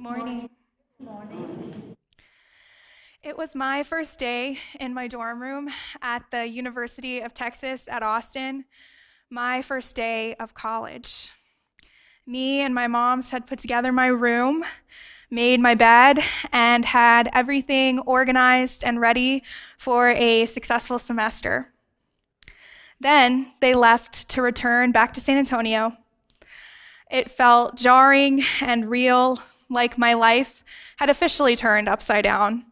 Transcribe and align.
Morning. 0.00 0.48
Morning. 1.00 1.96
It 3.24 3.36
was 3.36 3.56
my 3.56 3.82
first 3.82 4.20
day 4.20 4.58
in 4.78 4.94
my 4.94 5.08
dorm 5.08 5.42
room 5.42 5.70
at 6.00 6.22
the 6.30 6.46
University 6.46 7.18
of 7.18 7.34
Texas 7.34 7.88
at 7.88 8.04
Austin, 8.04 8.64
my 9.28 9.60
first 9.60 9.96
day 9.96 10.34
of 10.34 10.54
college. 10.54 11.32
Me 12.24 12.60
and 12.60 12.76
my 12.76 12.86
moms 12.86 13.30
had 13.30 13.44
put 13.44 13.58
together 13.58 13.90
my 13.90 14.06
room, 14.06 14.64
made 15.32 15.58
my 15.58 15.74
bed, 15.74 16.20
and 16.52 16.84
had 16.84 17.28
everything 17.34 17.98
organized 17.98 18.84
and 18.84 19.00
ready 19.00 19.42
for 19.76 20.10
a 20.10 20.46
successful 20.46 21.00
semester. 21.00 21.72
Then 23.00 23.50
they 23.60 23.74
left 23.74 24.28
to 24.28 24.42
return 24.42 24.92
back 24.92 25.12
to 25.14 25.20
San 25.20 25.38
Antonio. 25.38 25.96
It 27.10 27.32
felt 27.32 27.76
jarring 27.76 28.44
and 28.60 28.88
real, 28.88 29.40
like 29.68 29.98
my 29.98 30.14
life 30.14 30.64
had 30.96 31.10
officially 31.10 31.56
turned 31.56 31.88
upside 31.88 32.24
down. 32.24 32.64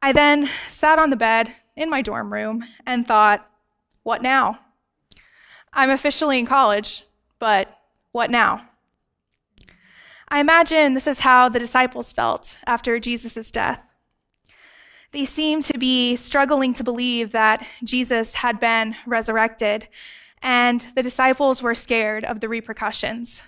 I 0.00 0.12
then 0.12 0.48
sat 0.66 0.98
on 0.98 1.10
the 1.10 1.16
bed 1.16 1.54
in 1.76 1.88
my 1.88 2.02
dorm 2.02 2.32
room 2.32 2.64
and 2.86 3.06
thought, 3.06 3.48
what 4.02 4.22
now? 4.22 4.58
I'm 5.72 5.90
officially 5.90 6.38
in 6.38 6.46
college, 6.46 7.04
but 7.38 7.78
what 8.10 8.30
now? 8.30 8.68
I 10.28 10.40
imagine 10.40 10.94
this 10.94 11.06
is 11.06 11.20
how 11.20 11.48
the 11.48 11.58
disciples 11.58 12.12
felt 12.12 12.58
after 12.66 12.98
Jesus' 12.98 13.50
death. 13.50 13.80
They 15.12 15.26
seemed 15.26 15.64
to 15.64 15.78
be 15.78 16.16
struggling 16.16 16.72
to 16.74 16.84
believe 16.84 17.32
that 17.32 17.66
Jesus 17.84 18.34
had 18.34 18.58
been 18.58 18.96
resurrected, 19.06 19.88
and 20.42 20.80
the 20.94 21.02
disciples 21.02 21.62
were 21.62 21.74
scared 21.74 22.24
of 22.24 22.40
the 22.40 22.48
repercussions. 22.48 23.46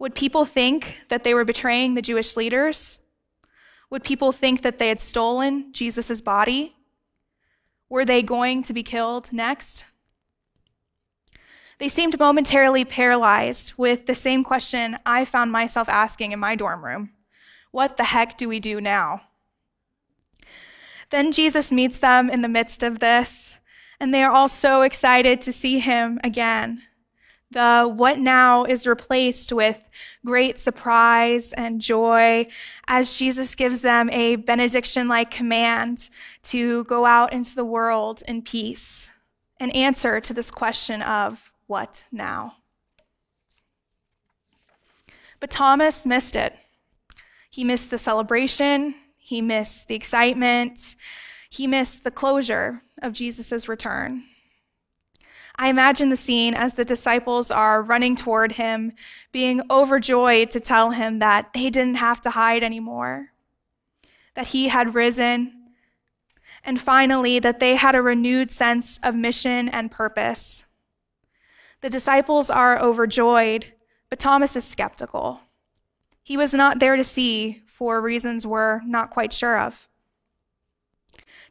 Would 0.00 0.14
people 0.14 0.46
think 0.46 1.04
that 1.08 1.24
they 1.24 1.34
were 1.34 1.44
betraying 1.44 1.94
the 1.94 2.02
Jewish 2.02 2.34
leaders? 2.34 3.02
Would 3.90 4.02
people 4.02 4.32
think 4.32 4.62
that 4.62 4.78
they 4.78 4.88
had 4.88 4.98
stolen 4.98 5.72
Jesus' 5.72 6.22
body? 6.22 6.74
Were 7.90 8.06
they 8.06 8.22
going 8.22 8.62
to 8.62 8.72
be 8.72 8.82
killed 8.82 9.30
next? 9.30 9.84
They 11.76 11.88
seemed 11.88 12.18
momentarily 12.18 12.84
paralyzed 12.86 13.74
with 13.76 14.06
the 14.06 14.14
same 14.14 14.42
question 14.42 14.96
I 15.04 15.26
found 15.26 15.52
myself 15.52 15.86
asking 15.88 16.32
in 16.32 16.40
my 16.40 16.54
dorm 16.54 16.82
room 16.82 17.12
What 17.70 17.98
the 17.98 18.04
heck 18.04 18.38
do 18.38 18.48
we 18.48 18.58
do 18.58 18.80
now? 18.80 19.22
Then 21.10 21.30
Jesus 21.30 21.70
meets 21.70 21.98
them 21.98 22.30
in 22.30 22.40
the 22.40 22.48
midst 22.48 22.82
of 22.82 23.00
this, 23.00 23.60
and 23.98 24.14
they 24.14 24.24
are 24.24 24.32
all 24.32 24.48
so 24.48 24.80
excited 24.80 25.42
to 25.42 25.52
see 25.52 25.78
him 25.78 26.18
again. 26.24 26.84
The 27.52 27.92
what 27.92 28.18
now 28.18 28.64
is 28.64 28.86
replaced 28.86 29.52
with 29.52 29.76
great 30.24 30.60
surprise 30.60 31.52
and 31.52 31.80
joy 31.80 32.46
as 32.86 33.18
Jesus 33.18 33.56
gives 33.56 33.80
them 33.80 34.08
a 34.10 34.36
benediction 34.36 35.08
like 35.08 35.32
command 35.32 36.10
to 36.44 36.84
go 36.84 37.06
out 37.06 37.32
into 37.32 37.56
the 37.56 37.64
world 37.64 38.22
in 38.28 38.42
peace, 38.42 39.10
an 39.58 39.70
answer 39.70 40.20
to 40.20 40.32
this 40.32 40.52
question 40.52 41.02
of 41.02 41.52
what 41.66 42.04
now? 42.12 42.54
But 45.40 45.50
Thomas 45.50 46.06
missed 46.06 46.36
it. 46.36 46.56
He 47.50 47.64
missed 47.64 47.90
the 47.90 47.98
celebration, 47.98 48.94
he 49.18 49.40
missed 49.40 49.88
the 49.88 49.96
excitement, 49.96 50.94
he 51.50 51.66
missed 51.66 52.04
the 52.04 52.12
closure 52.12 52.82
of 53.02 53.12
Jesus' 53.12 53.68
return. 53.68 54.22
I 55.60 55.68
imagine 55.68 56.08
the 56.08 56.16
scene 56.16 56.54
as 56.54 56.72
the 56.72 56.86
disciples 56.86 57.50
are 57.50 57.82
running 57.82 58.16
toward 58.16 58.52
him, 58.52 58.94
being 59.30 59.60
overjoyed 59.70 60.50
to 60.52 60.58
tell 60.58 60.92
him 60.92 61.18
that 61.18 61.52
they 61.52 61.68
didn't 61.68 61.96
have 61.96 62.22
to 62.22 62.30
hide 62.30 62.62
anymore, 62.62 63.32
that 64.32 64.48
he 64.48 64.68
had 64.68 64.94
risen, 64.94 65.74
and 66.64 66.80
finally, 66.80 67.38
that 67.40 67.60
they 67.60 67.76
had 67.76 67.94
a 67.94 68.00
renewed 68.00 68.50
sense 68.50 68.98
of 69.02 69.14
mission 69.14 69.68
and 69.68 69.90
purpose. 69.90 70.66
The 71.82 71.90
disciples 71.90 72.48
are 72.48 72.78
overjoyed, 72.78 73.74
but 74.08 74.18
Thomas 74.18 74.56
is 74.56 74.64
skeptical. 74.64 75.42
He 76.22 76.38
was 76.38 76.54
not 76.54 76.78
there 76.78 76.96
to 76.96 77.04
see 77.04 77.60
for 77.66 78.00
reasons 78.00 78.46
we're 78.46 78.80
not 78.86 79.10
quite 79.10 79.34
sure 79.34 79.60
of. 79.60 79.89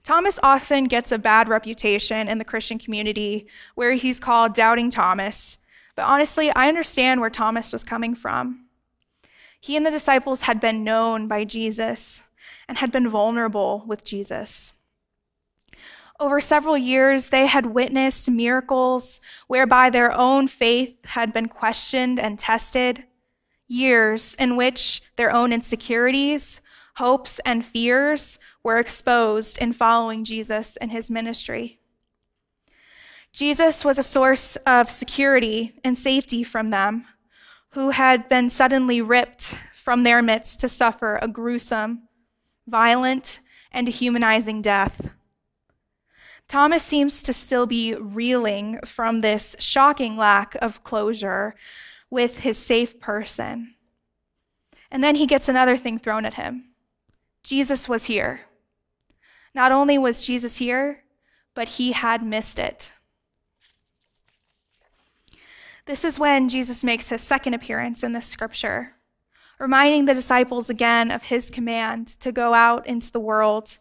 Thomas 0.04 0.40
often 0.42 0.86
gets 0.86 1.12
a 1.12 1.20
bad 1.20 1.50
reputation 1.50 2.28
in 2.28 2.38
the 2.38 2.46
Christian 2.46 2.80
community 2.80 3.48
where 3.76 3.94
he's 3.94 4.20
called 4.20 4.54
Doubting 4.54 4.90
Thomas. 4.90 5.58
But 5.96 6.06
honestly, 6.06 6.52
I 6.56 6.70
understand 6.70 7.20
where 7.22 7.30
Thomas 7.30 7.74
was 7.74 7.84
coming 7.84 8.16
from. 8.16 8.66
He 9.60 9.76
and 9.76 9.86
the 9.86 9.92
disciples 9.92 10.44
had 10.44 10.62
been 10.62 10.84
known 10.84 11.28
by 11.28 11.44
Jesus 11.44 12.24
and 12.68 12.78
had 12.78 12.92
been 12.92 13.10
vulnerable 13.10 13.84
with 13.86 14.06
Jesus. 14.06 14.72
Over 16.20 16.40
several 16.40 16.78
years, 16.78 17.30
they 17.30 17.46
had 17.46 17.66
witnessed 17.68 18.30
miracles 18.30 19.22
whereby 19.48 19.90
their 19.90 20.12
own 20.18 20.48
faith 20.48 20.98
had 21.06 21.32
been 21.32 21.48
questioned 21.48 22.20
and 22.20 22.38
tested, 22.38 23.06
years 23.68 24.36
in 24.36 24.56
which 24.56 25.02
their 25.16 25.34
own 25.34 25.54
insecurities, 25.54 26.60
hopes, 26.96 27.40
and 27.46 27.66
fears 27.66 28.38
were 28.70 28.78
exposed 28.78 29.58
in 29.58 29.74
following 29.74 30.24
Jesus 30.24 30.78
and 30.78 30.92
his 30.92 31.10
ministry. 31.10 31.80
Jesus 33.34 33.84
was 33.84 33.98
a 33.98 34.04
source 34.04 34.58
of 34.58 34.92
security 34.92 35.74
and 35.84 35.98
safety 35.98 36.44
from 36.44 36.70
them 36.70 37.06
who 37.72 37.90
had 37.90 38.30
been 38.30 38.48
suddenly 38.48 39.02
ripped 39.02 39.58
from 39.74 40.04
their 40.04 40.22
midst 40.22 40.60
to 40.60 40.70
suffer 40.70 41.18
a 41.20 41.28
gruesome, 41.28 42.04
violent, 42.68 43.40
and 43.72 43.88
dehumanizing 43.88 44.62
death. 44.62 45.16
Thomas 46.48 46.84
seems 46.84 47.24
to 47.24 47.34
still 47.34 47.66
be 47.66 47.96
reeling 47.96 48.78
from 48.86 49.22
this 49.22 49.56
shocking 49.58 50.16
lack 50.16 50.54
of 50.62 50.84
closure 50.84 51.56
with 52.12 52.42
his 52.42 52.60
safe 52.60 53.00
person. 53.00 53.74
And 54.92 55.04
then 55.04 55.16
he 55.16 55.26
gets 55.26 55.50
another 55.50 55.76
thing 55.76 55.98
thrown 55.98 56.24
at 56.24 56.36
him 56.36 56.66
Jesus 57.42 57.90
was 57.90 58.06
here. 58.06 58.42
Not 59.54 59.72
only 59.72 59.98
was 59.98 60.26
Jesus 60.26 60.58
here, 60.58 61.04
but 61.54 61.68
he 61.70 61.92
had 61.92 62.24
missed 62.24 62.60
it. 62.60 62.92
This 65.86 66.06
is 66.06 66.20
when 66.20 66.50
Jesus 66.50 66.84
makes 66.84 67.10
his 67.10 67.24
second 67.24 67.56
appearance 67.56 68.04
in 68.04 68.14
this 68.14 68.28
scripture, 68.28 68.92
reminding 69.58 70.06
the 70.06 70.14
disciples 70.14 70.70
again 70.70 71.10
of 71.10 71.24
his 71.24 71.50
command 71.50 72.08
to 72.20 72.32
go 72.32 72.54
out 72.54 72.86
into 72.86 73.12
the 73.12 73.20
world, 73.20 73.80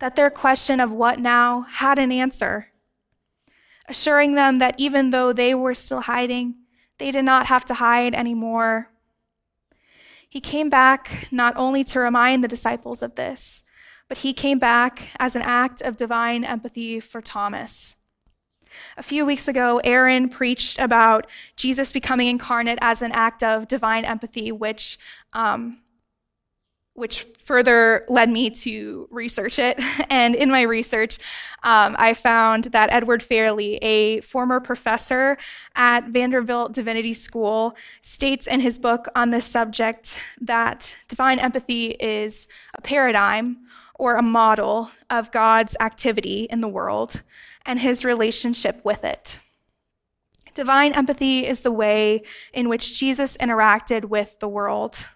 that 0.00 0.16
their 0.16 0.28
question 0.28 0.80
of 0.80 0.90
what 0.90 1.20
now 1.20 1.62
had 1.62 1.98
an 1.98 2.10
answer, 2.10 2.68
assuring 3.88 4.34
them 4.34 4.56
that 4.56 4.74
even 4.76 5.10
though 5.10 5.32
they 5.32 5.54
were 5.54 5.72
still 5.72 6.00
hiding, 6.00 6.56
they 6.98 7.12
did 7.12 7.24
not 7.24 7.46
have 7.46 7.64
to 7.66 7.74
hide 7.74 8.14
anymore. 8.14 8.90
He 10.28 10.40
came 10.40 10.68
back 10.68 11.28
not 11.30 11.56
only 11.56 11.84
to 11.84 12.00
remind 12.00 12.42
the 12.42 12.48
disciples 12.48 13.02
of 13.02 13.14
this, 13.14 13.64
but 14.08 14.18
he 14.18 14.32
came 14.32 14.58
back 14.58 15.08
as 15.18 15.36
an 15.36 15.42
act 15.42 15.80
of 15.82 15.96
divine 15.96 16.44
empathy 16.44 17.00
for 17.00 17.20
Thomas. 17.20 17.96
A 18.96 19.02
few 19.02 19.24
weeks 19.24 19.48
ago, 19.48 19.80
Aaron 19.84 20.28
preached 20.28 20.78
about 20.78 21.26
Jesus 21.56 21.92
becoming 21.92 22.28
incarnate 22.28 22.78
as 22.82 23.02
an 23.02 23.12
act 23.12 23.42
of 23.42 23.68
divine 23.68 24.04
empathy, 24.04 24.52
which, 24.52 24.98
um, 25.32 25.78
which 26.94 27.26
further 27.38 28.04
led 28.08 28.30
me 28.30 28.50
to 28.50 29.08
research 29.10 29.58
it. 29.58 29.80
And 30.10 30.34
in 30.34 30.50
my 30.50 30.62
research, 30.62 31.18
um, 31.62 31.96
I 31.98 32.14
found 32.14 32.64
that 32.64 32.92
Edward 32.92 33.22
Farley, 33.22 33.76
a 33.76 34.20
former 34.20 34.60
professor 34.60 35.36
at 35.74 36.08
Vanderbilt 36.08 36.72
Divinity 36.72 37.12
School, 37.12 37.76
states 38.02 38.46
in 38.46 38.60
his 38.60 38.78
book 38.78 39.08
on 39.14 39.30
this 39.30 39.44
subject 39.44 40.18
that 40.40 40.94
divine 41.08 41.38
empathy 41.38 41.90
is 41.90 42.48
a 42.74 42.80
paradigm 42.80 43.66
or 43.98 44.14
a 44.14 44.22
model 44.22 44.90
of 45.10 45.30
God's 45.30 45.76
activity 45.80 46.46
in 46.50 46.60
the 46.60 46.68
world 46.68 47.22
and 47.64 47.80
his 47.80 48.04
relationship 48.04 48.84
with 48.84 49.04
it. 49.04 49.40
Divine 50.54 50.92
empathy 50.92 51.46
is 51.46 51.60
the 51.60 51.72
way 51.72 52.22
in 52.52 52.68
which 52.68 52.98
Jesus 52.98 53.36
interacted 53.36 54.06
with 54.06 54.38
the 54.38 54.48
world, 54.48 55.06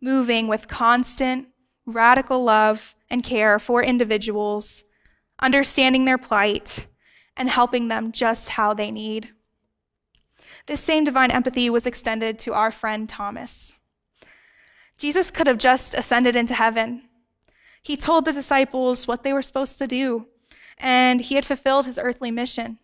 moving 0.00 0.46
with 0.46 0.68
constant, 0.68 1.48
radical 1.86 2.44
love 2.44 2.94
and 3.10 3.24
care 3.24 3.58
for 3.58 3.82
individuals, 3.82 4.84
understanding 5.40 6.04
their 6.04 6.18
plight, 6.18 6.86
and 7.36 7.48
helping 7.48 7.88
them 7.88 8.12
just 8.12 8.50
how 8.50 8.74
they 8.74 8.90
need. 8.90 9.30
This 10.66 10.80
same 10.80 11.04
divine 11.04 11.30
empathy 11.30 11.70
was 11.70 11.86
extended 11.86 12.38
to 12.40 12.52
our 12.52 12.70
friend 12.70 13.08
Thomas. 13.08 13.76
Jesus 14.98 15.30
could 15.30 15.46
have 15.46 15.58
just 15.58 15.94
ascended 15.94 16.36
into 16.36 16.54
heaven 16.54 17.07
he 17.82 17.96
told 17.96 18.24
the 18.24 18.32
disciples 18.32 19.06
what 19.06 19.22
they 19.22 19.32
were 19.32 19.42
supposed 19.42 19.78
to 19.78 19.86
do, 19.86 20.26
and 20.78 21.20
he 21.20 21.34
had 21.34 21.44
fulfilled 21.44 21.86
his 21.86 21.98
earthly 21.98 22.30
mission. 22.30 22.78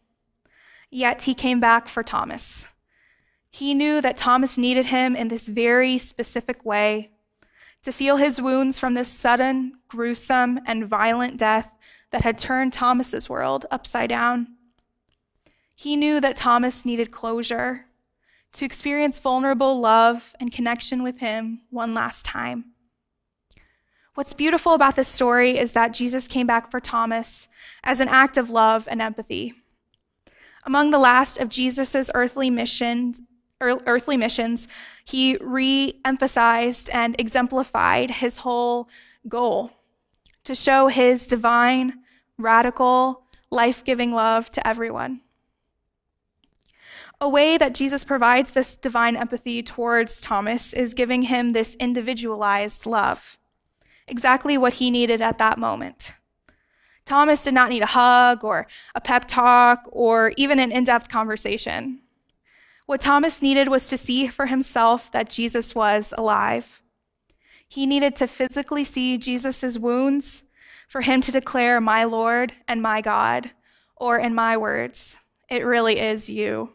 Yet 0.91 1.23
he 1.23 1.35
came 1.35 1.61
back 1.61 1.88
for 1.88 2.02
Thomas. 2.02 2.67
He 3.50 3.75
knew 3.75 4.00
that 4.00 4.17
Thomas 4.17 4.58
needed 4.58 4.87
him 4.87 5.14
in 5.14 5.29
this 5.29 5.49
very 5.49 5.99
specific 5.99 6.64
way 6.64 7.11
to 7.82 7.93
feel 7.93 8.17
his 8.17 8.41
wounds 8.41 8.79
from 8.79 8.94
this 8.94 9.08
sudden, 9.08 9.79
gruesome, 9.88 10.58
and 10.67 10.87
violent 10.87 11.37
death 11.37 11.70
that 12.11 12.23
had 12.23 12.38
turned 12.38 12.73
Thomas's 12.73 13.29
world 13.29 13.67
upside 13.70 14.08
down. 14.08 14.56
He 15.75 15.97
knew 15.97 16.20
that 16.20 16.37
Thomas 16.37 16.87
needed 16.87 17.11
closure, 17.11 17.87
to 18.55 18.64
experience 18.64 19.19
vulnerable 19.19 19.81
love 19.81 20.35
and 20.38 20.52
connection 20.52 21.02
with 21.02 21.19
him 21.19 21.62
one 21.70 21.93
last 21.93 22.25
time. 22.25 22.74
What's 24.14 24.32
beautiful 24.32 24.75
about 24.75 24.94
this 24.94 25.08
story 25.08 25.58
is 25.58 25.72
that 25.72 25.93
Jesus 25.93 26.28
came 26.28 26.46
back 26.46 26.70
for 26.70 26.78
Thomas 26.78 27.49
as 27.82 27.99
an 27.99 28.06
act 28.06 28.37
of 28.37 28.49
love 28.49 28.87
and 28.88 29.02
empathy. 29.02 29.55
Among 30.64 30.93
the 30.93 31.00
last 31.00 31.38
of 31.38 31.49
Jesus' 31.49 32.12
earthly 32.14 32.49
missions, 32.49 33.20
earthly 33.61 34.16
missions, 34.16 34.69
he 35.05 35.37
re-emphasized 35.40 36.90
and 36.90 37.16
exemplified 37.19 38.12
his 38.12 38.38
whole 38.38 38.88
goal 39.26 39.72
to 40.44 40.55
show 40.55 40.87
his 40.87 41.26
divine, 41.26 41.94
radical, 42.38 43.25
life-giving 43.50 44.12
love 44.12 44.49
to 44.52 44.64
everyone. 44.64 45.22
A 47.20 47.28
way 47.28 47.58
that 47.58 47.75
Jesus 47.75 48.05
provides 48.05 48.52
this 48.52 48.76
divine 48.76 49.16
empathy 49.16 49.61
towards 49.62 50.20
Thomas 50.20 50.72
is 50.72 50.94
giving 50.94 51.22
him 51.22 51.52
this 51.52 51.75
individualized 51.76 52.87
love, 52.87 53.38
exactly 54.08 54.58
what 54.58 54.74
he 54.74 54.90
needed 54.90 55.20
at 55.20 55.38
that 55.38 55.58
moment. 55.58 56.14
Thomas 57.04 57.42
did 57.42 57.54
not 57.54 57.68
need 57.68 57.82
a 57.82 57.86
hug 57.86 58.44
or 58.44 58.66
a 58.94 59.00
pep 59.00 59.26
talk 59.26 59.86
or 59.92 60.32
even 60.36 60.58
an 60.58 60.72
in 60.72 60.84
depth 60.84 61.08
conversation. 61.08 62.00
What 62.86 63.00
Thomas 63.00 63.42
needed 63.42 63.68
was 63.68 63.88
to 63.88 63.98
see 63.98 64.26
for 64.26 64.46
himself 64.46 65.10
that 65.12 65.30
Jesus 65.30 65.74
was 65.74 66.12
alive. 66.16 66.82
He 67.68 67.86
needed 67.86 68.14
to 68.16 68.26
physically 68.26 68.84
see 68.84 69.18
Jesus' 69.18 69.78
wounds 69.78 70.44
for 70.88 71.00
him 71.00 71.20
to 71.22 71.32
declare, 71.32 71.80
My 71.80 72.04
Lord 72.04 72.52
and 72.68 72.82
my 72.82 73.00
God, 73.00 73.52
or 73.96 74.18
in 74.18 74.34
my 74.34 74.56
words, 74.56 75.18
it 75.48 75.64
really 75.64 75.98
is 75.98 76.28
you. 76.30 76.74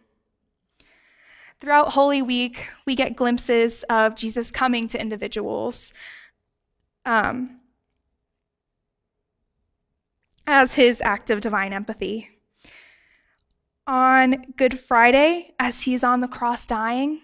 Throughout 1.60 1.90
Holy 1.90 2.22
Week, 2.22 2.70
we 2.86 2.96
get 2.96 3.16
glimpses 3.16 3.84
of 3.84 4.16
Jesus 4.16 4.50
coming 4.50 4.88
to 4.88 5.02
individuals 5.02 5.94
um, 7.06 7.60
as 10.46 10.76
his 10.76 11.02
act 11.02 11.30
of 11.30 11.42
divine 11.42 11.74
empathy. 11.74 12.30
On 13.86 14.44
Good 14.56 14.80
Friday, 14.80 15.54
as 15.60 15.84
he's 15.84 16.04
on 16.04 16.22
the 16.22 16.28
cross 16.28 16.66
dying, 16.66 17.22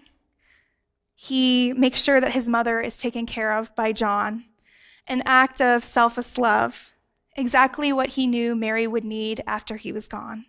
he 1.14 1.72
makes 1.72 2.02
sure 2.02 2.20
that 2.20 2.32
his 2.32 2.48
mother 2.48 2.80
is 2.80 2.98
taken 2.98 3.24
care 3.24 3.52
of 3.52 3.74
by 3.74 3.92
John, 3.92 4.44
an 5.06 5.22
act 5.24 5.60
of 5.60 5.84
selfless 5.84 6.36
love, 6.38 6.92
exactly 7.36 7.92
what 7.92 8.10
he 8.10 8.26
knew 8.26 8.54
Mary 8.54 8.86
would 8.86 9.04
need 9.04 9.42
after 9.46 9.76
he 9.76 9.92
was 9.92 10.08
gone. 10.08 10.46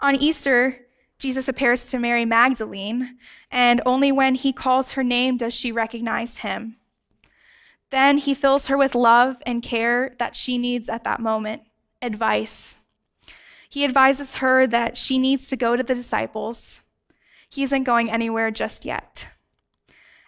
On 0.00 0.14
Easter, 0.14 0.86
Jesus 1.18 1.48
appears 1.48 1.86
to 1.86 1.98
Mary 1.98 2.24
Magdalene, 2.24 3.18
and 3.50 3.80
only 3.86 4.12
when 4.12 4.34
he 4.34 4.52
calls 4.52 4.92
her 4.92 5.04
name 5.04 5.36
does 5.36 5.54
she 5.54 5.72
recognize 5.72 6.38
him. 6.38 6.76
Then 7.94 8.18
he 8.18 8.34
fills 8.34 8.66
her 8.66 8.76
with 8.76 8.96
love 8.96 9.40
and 9.46 9.62
care 9.62 10.16
that 10.18 10.34
she 10.34 10.58
needs 10.58 10.88
at 10.88 11.04
that 11.04 11.20
moment, 11.20 11.62
advice. 12.02 12.78
He 13.68 13.84
advises 13.84 14.34
her 14.36 14.66
that 14.66 14.96
she 14.96 15.16
needs 15.16 15.48
to 15.48 15.56
go 15.56 15.76
to 15.76 15.82
the 15.84 15.94
disciples. 15.94 16.80
He 17.48 17.62
isn't 17.62 17.84
going 17.84 18.10
anywhere 18.10 18.50
just 18.50 18.84
yet. 18.84 19.28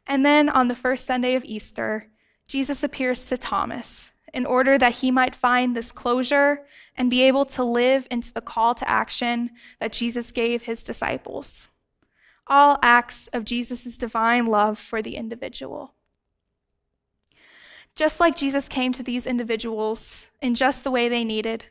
And 0.07 0.25
then 0.25 0.49
on 0.49 0.69
the 0.69 0.77
first 0.77 1.07
Sunday 1.07 1.35
of 1.35 1.45
Easter, 1.45 2.07
Jesus 2.47 2.85
appears 2.85 3.29
to 3.31 3.37
Thomas 3.37 4.13
in 4.33 4.47
order 4.47 4.79
that 4.79 4.99
he 4.99 5.11
might 5.11 5.35
find 5.35 5.75
this 5.75 5.91
closure 5.91 6.65
and 6.97 7.11
be 7.11 7.23
able 7.23 7.47
to 7.47 7.65
live 7.65 8.07
into 8.13 8.33
the 8.33 8.41
call 8.41 8.77
to 8.77 8.89
action 8.89 9.51
that 9.81 9.93
Jesus 9.93 10.31
gave 10.31 10.63
his 10.63 10.85
disciples. 10.85 11.69
All 12.47 12.79
acts 12.81 13.27
of 13.33 13.45
Jesus' 13.45 13.99
divine 13.99 14.47
love 14.47 14.79
for 14.79 15.03
the 15.03 15.17
individual. 15.17 15.95
Just 17.96 18.20
like 18.20 18.37
Jesus 18.37 18.69
came 18.69 18.93
to 18.93 19.02
these 19.02 19.26
individuals 19.26 20.28
in 20.43 20.54
just 20.54 20.84
the 20.84 20.90
way 20.90 21.08
they 21.08 21.25
needed, 21.25 21.64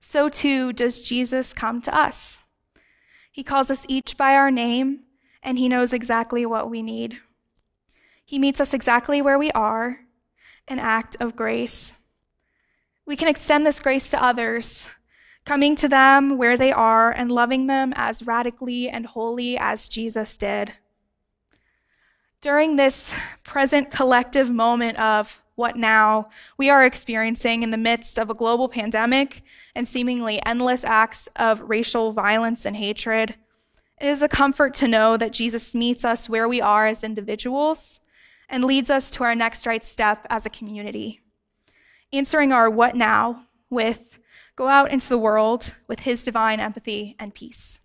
so 0.00 0.28
too 0.28 0.70
does 0.72 1.00
Jesus 1.00 1.54
come 1.54 1.80
to 1.80 1.96
us. 1.96 2.44
He 3.30 3.42
calls 3.42 3.70
us 3.70 3.86
each 3.88 4.18
by 4.18 4.34
our 4.34 4.50
name, 4.50 5.04
and 5.42 5.58
he 5.58 5.70
knows 5.70 5.94
exactly 5.94 6.44
what 6.44 6.68
we 6.68 6.82
need. 6.82 7.20
He 8.22 8.38
meets 8.38 8.60
us 8.60 8.74
exactly 8.74 9.22
where 9.22 9.38
we 9.38 9.50
are, 9.52 10.00
an 10.68 10.78
act 10.78 11.16
of 11.18 11.34
grace. 11.34 11.94
We 13.06 13.16
can 13.16 13.28
extend 13.28 13.66
this 13.66 13.80
grace 13.80 14.10
to 14.10 14.22
others, 14.22 14.90
coming 15.46 15.74
to 15.76 15.88
them 15.88 16.36
where 16.36 16.58
they 16.58 16.70
are 16.70 17.10
and 17.10 17.32
loving 17.32 17.66
them 17.66 17.94
as 17.96 18.26
radically 18.26 18.90
and 18.90 19.06
wholly 19.06 19.56
as 19.56 19.88
Jesus 19.88 20.36
did. 20.36 20.72
During 22.42 22.76
this 22.76 23.14
present 23.42 23.90
collective 23.90 24.50
moment 24.50 24.98
of 24.98 25.41
what 25.62 25.76
now 25.76 26.28
we 26.58 26.68
are 26.68 26.84
experiencing 26.84 27.62
in 27.62 27.70
the 27.70 27.76
midst 27.76 28.18
of 28.18 28.28
a 28.28 28.34
global 28.34 28.68
pandemic 28.68 29.42
and 29.76 29.86
seemingly 29.86 30.44
endless 30.44 30.82
acts 30.82 31.28
of 31.36 31.62
racial 31.62 32.10
violence 32.10 32.66
and 32.66 32.74
hatred, 32.74 33.36
it 34.00 34.08
is 34.08 34.24
a 34.24 34.28
comfort 34.28 34.74
to 34.74 34.88
know 34.88 35.16
that 35.16 35.32
Jesus 35.32 35.72
meets 35.72 36.04
us 36.04 36.28
where 36.28 36.48
we 36.48 36.60
are 36.60 36.88
as 36.88 37.04
individuals 37.04 38.00
and 38.48 38.64
leads 38.64 38.90
us 38.90 39.08
to 39.12 39.22
our 39.22 39.36
next 39.36 39.64
right 39.64 39.84
step 39.84 40.26
as 40.28 40.44
a 40.44 40.50
community 40.50 41.20
answering 42.12 42.52
our 42.52 42.68
what 42.68 42.96
now 42.96 43.46
with 43.70 44.18
go 44.56 44.66
out 44.66 44.90
into 44.90 45.08
the 45.08 45.16
world 45.16 45.76
with 45.86 46.00
his 46.00 46.24
divine 46.24 46.58
empathy 46.58 47.16
and 47.20 47.34
peace. 47.34 47.78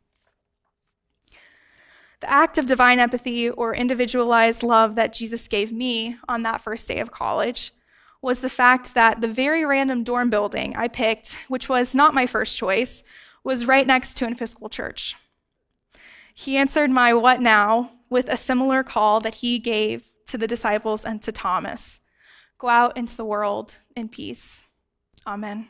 The 2.19 2.29
act 2.31 2.57
of 2.57 2.65
divine 2.65 2.99
empathy 2.99 3.49
or 3.49 3.75
individualized 3.75 4.63
love 4.63 4.95
that 4.95 5.13
Jesus 5.13 5.47
gave 5.47 5.71
me 5.71 6.17
on 6.27 6.43
that 6.43 6.61
first 6.61 6.87
day 6.87 6.99
of 6.99 7.11
college 7.11 7.71
was 8.21 8.39
the 8.39 8.49
fact 8.49 8.95
that 8.95 9.21
the 9.21 9.27
very 9.27 9.63
random 9.63 10.03
dorm 10.03 10.29
building 10.29 10.75
I 10.75 10.87
picked, 10.87 11.37
which 11.47 11.69
was 11.69 11.93
not 11.93 12.15
my 12.15 12.25
first 12.25 12.57
choice, 12.57 13.03
was 13.43 13.67
right 13.67 13.85
next 13.85 14.15
to 14.15 14.25
an 14.25 14.33
Episcopal 14.33 14.69
church. 14.69 15.15
He 16.33 16.57
answered 16.57 16.89
my 16.89 17.13
what 17.13 17.41
now 17.41 17.91
with 18.09 18.27
a 18.29 18.37
similar 18.37 18.83
call 18.83 19.19
that 19.19 19.35
he 19.35 19.59
gave 19.59 20.07
to 20.27 20.37
the 20.37 20.47
disciples 20.47 21.05
and 21.05 21.21
to 21.21 21.31
Thomas 21.31 21.99
Go 22.57 22.69
out 22.69 22.97
into 22.97 23.15
the 23.15 23.25
world 23.25 23.75
in 23.95 24.09
peace. 24.09 24.65
Amen. 25.27 25.69